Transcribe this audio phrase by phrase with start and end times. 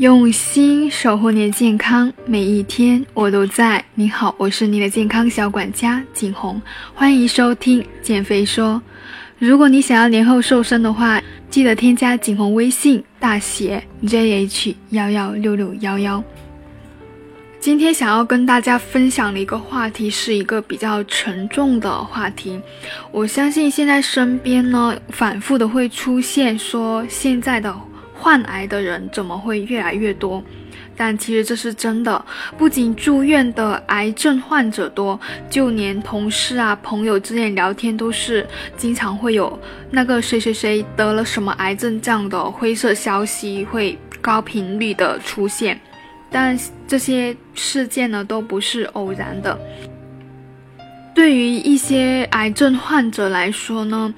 [0.00, 3.84] 用心守护你的健康，每一天我都在。
[3.94, 6.58] 你好，我是你的健康小管家景红，
[6.94, 8.80] 欢迎收听减肥说。
[9.38, 16.24] 如果你想要年后瘦身的话，记得添加景红微信大写 JH 幺幺六六幺幺。
[17.60, 22.58] 今天想要跟大家分享的一个话题是一个比较沉重的话题。
[23.12, 27.76] 我相信现在身边呢，反复的会出现说现在的。
[28.20, 30.42] 患癌的人怎么会越来越多？
[30.94, 32.22] 但其实这是真的，
[32.58, 38.46] 不仅住院的癌症患者多，就连同事啊、朋友之间聊天都是
[38.76, 39.58] 经常会有
[39.90, 45.80] 那个谁谁谁得了什么癌症这样的灰色消息会高频率的出现。
[46.30, 49.58] 但这些事件呢都不是偶然的。
[51.14, 54.14] 对于一些癌症患者来说呢。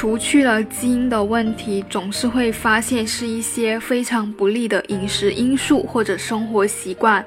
[0.00, 7.22] 除去了基因的问题，总是会发现是一些非常不利的饮食因素或者生活习惯。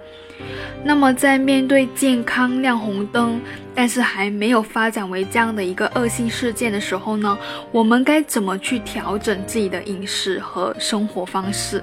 [0.83, 3.39] 那么，在面对健康亮红灯，
[3.75, 7.37] 但是还没有发展为这样的一个恶性事件的时候呢，
[7.71, 11.79] 我们该怎么去调整自己的饮食和生活方式？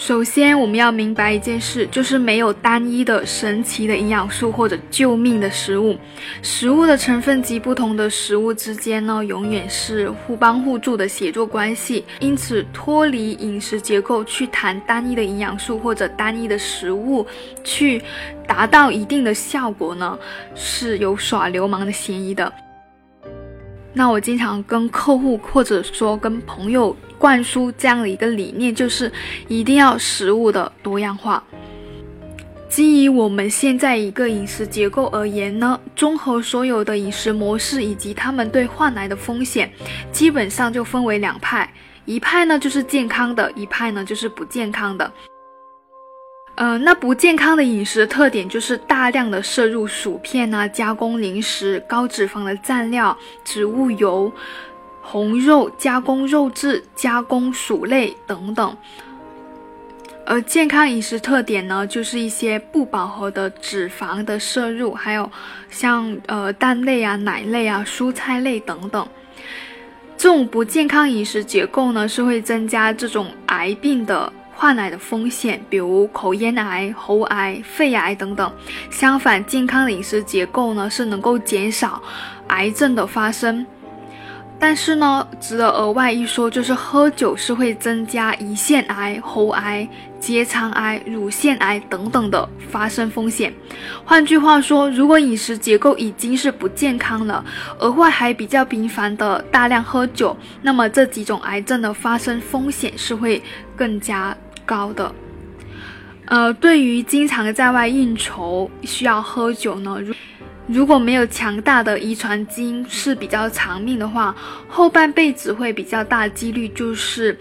[0.00, 5.94] 首先，我们要明白一件事，就是没有单一的神奇的营养素或者救命的食物。
[6.40, 12.02] 食物的成分及不同的食物之间呢，永远是互帮互助的协作关系。
[12.18, 17.26] 因此，脱离饮食结构去谈单一的营养素或者单一的食物，
[17.62, 18.02] 去
[18.46, 20.18] 达到一定的效果呢，
[20.54, 22.50] 是有耍流氓的嫌疑的。
[23.92, 26.96] 那我经常跟客户或者说跟朋友。
[27.20, 29.12] 灌输这样的一个理念，就是
[29.46, 31.44] 一定要食物的多样化。
[32.70, 39.70] 基于我们现在一个饮食结构而言呢，综合所有的饮食模式以及他们对患癌的风险，
[40.10, 41.70] 基本上就分为两派，
[42.06, 45.12] 一派呢就是健康的，一派呢就是不健康的。
[46.56, 54.32] 嗯，那不健康的饮食特点就是大量的摄入薯片啊、加工零食、高脂肪的蘸料、植物油。
[55.10, 58.76] 红肉、加工肉质、加工薯类等等，
[60.24, 65.28] 而健康饮食特点呢，就是一些不饱和的脂肪的摄入，还有
[65.68, 69.04] 像呃蛋类啊、奶类啊、蔬菜类等等。
[70.16, 78.52] 这种不健康饮食结构呢，是会增加这种癌病的患癌的风险，比如口咽癌、喉癌、肺癌等等。
[78.92, 82.00] 相反，健康的饮食结构呢，是能够减少
[82.46, 83.66] 癌症的发生。
[84.60, 89.88] 但是呢，值得额外一说，就是喝酒是会增加胰腺癌、喉癌、
[90.20, 93.52] 结肠癌、乳腺癌等等的发生风险。
[94.04, 97.42] 换句话说，如果饮食结构已经是不健康了，
[97.78, 103.42] 额外还比较频繁的大量喝酒，那么这几种癌症的发生风险是会
[103.74, 105.10] 更加高的。
[106.26, 110.14] 呃，对于经常在外应酬需要喝酒呢，如
[110.72, 114.32] 如果没有强大的遗传基因是比较长命的话，
[114.68, 117.36] 后半辈子会比较大几率就是，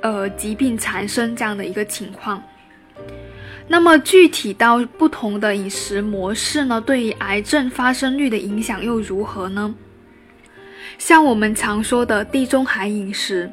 [0.00, 2.42] 呃，疾病缠身这样的一个情况。
[3.68, 9.74] 那么具体到不同的饮食模式呢，对于癌症发生率的影响又如何呢？
[10.96, 13.50] 像我们常说的地中海饮食，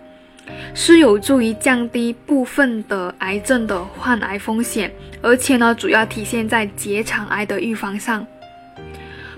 [0.74, 8.26] 是有助于降低部分的癌症的患癌风险，而且呢，主要体现在结肠癌的预防上。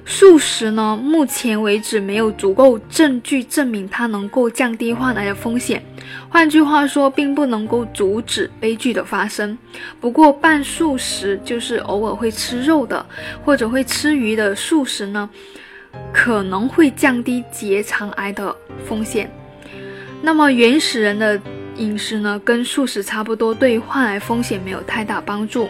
[0.06, 5.82] 素食呢，目前为止没有足够证据证明它能够降低患癌的风险。
[6.30, 9.58] 换句话说，并不能够阻止悲剧的发生。
[10.02, 13.06] 不过，半素食就是偶尔会吃肉的，
[13.46, 15.30] 或者会吃鱼的素食呢，
[16.12, 18.54] 可能会降低结肠癌的
[18.86, 19.32] 风险。
[20.22, 21.40] 那么，原始人的
[21.78, 25.70] 饮食呢，跟素食差不多，对患癌风险没有太大帮助。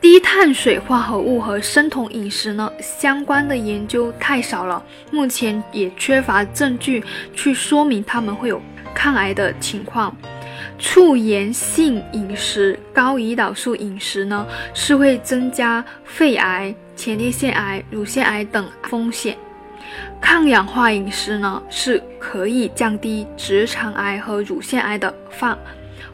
[0.00, 7.02] 低碳水化合物和生酮饮食呢，相关的研究太少了，目前也缺乏证据
[7.32, 8.60] 去说明它们会有
[8.94, 10.14] 抗癌的情况。
[10.78, 19.36] 促炎性饮食、高胰岛素饮食呢，是会增加肺癌、前列腺癌、乳腺癌等风险。
[20.24, 25.56] 抗氧化饮食呢，是可以降低直肠癌和乳腺癌的发。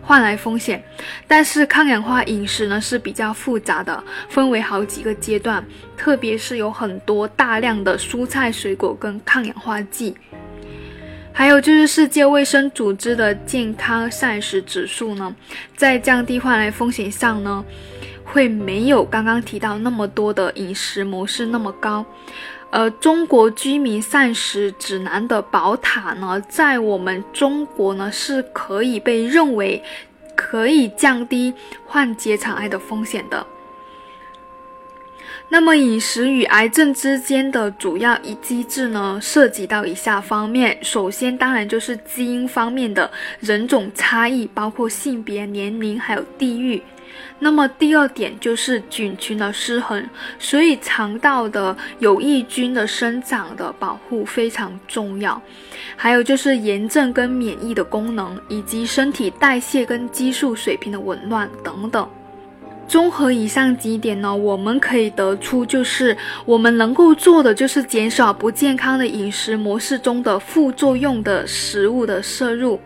[0.02, 0.82] 患癌风险，
[1.28, 5.64] 但是抗氧化饮食呢是比较复杂的，分为好几个阶段，
[5.96, 10.16] 特别是有很多大量的蔬菜水果跟抗氧化剂，
[11.32, 15.32] 还有就是世界卫生组织的健康膳食指数呢，
[15.76, 17.64] 在降低患癌风险上呢，
[18.24, 22.04] 会没有刚刚提到那么多的饮食模式那么高。
[22.70, 29.82] 呃，中国居民膳食指南的宝塔呢，在我们中国呢是可以被认为
[30.36, 31.52] 可以降低
[31.84, 33.44] 患结肠癌的风险的。
[35.48, 40.78] 那么，饮食与癌症之间的主要一机制呢，涉及到以下方面。
[40.80, 46.80] 首先，当然就是基因方面的人种差异，包括性别、年龄还有地域。
[47.38, 50.06] 那么第二点就是菌群的失衡，
[50.38, 55.40] 所以肠道的有益菌的生长的保护非常重要。
[55.96, 62.08] 还有就是炎症跟免疫的功能，以及身体代谢跟激素水平的紊乱等等。
[62.86, 72.80] 综合以上几点呢，我们可以得出，就是我们能够做的就是减少不健康的饮食模式中的副作用的食物的摄入，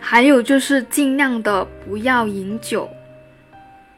[0.00, 2.88] 还有就是尽量的不要饮酒。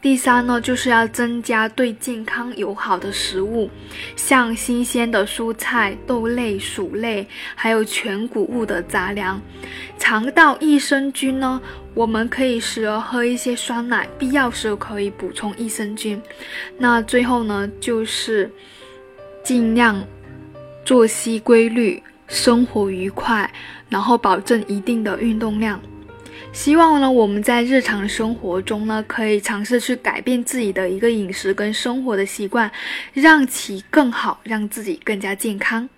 [0.01, 3.69] 第三呢，就是要增加对健康友好的食物，
[4.15, 9.41] 像新鲜的蔬菜、豆类、薯类，还有全谷物的杂粮。
[9.99, 11.61] 肠道益生菌呢，
[11.95, 16.23] 我们可以时而喝一些酸奶，必要时可以补充益生菌。
[16.77, 18.49] 那最后呢，就是
[19.43, 20.01] 尽量
[20.85, 23.53] 作息规律，生活愉快，
[23.89, 25.81] 然后保证一定的运动量。
[26.53, 32.71] 希望呢，我们在日常生活中呢，可以尝试去改变自己的一个饮食跟生活的习惯，
[33.13, 35.89] 让其更好，让自己更加健康。